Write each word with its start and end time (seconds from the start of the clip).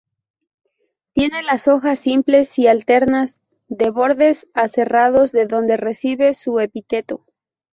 Tiene 1.13 1.43
las 1.43 1.67
hojas 1.67 1.99
simples 1.99 2.57
y 2.57 2.65
alternas, 2.65 3.37
de 3.67 3.91
bordes 3.91 4.47
aserrados 4.55 5.31
de 5.31 5.45
donde 5.45 5.77
recibe 5.77 6.33
su 6.33 6.59
epíteto. 6.59 7.23